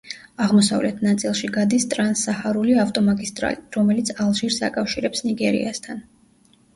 [0.43, 6.01] აღმოსავლეთ ნაწილში გადის ტრანსსაჰარული ავტომაგისტრალი, რომელიც ალჟირს აკავშირებს ნიგერიასთან.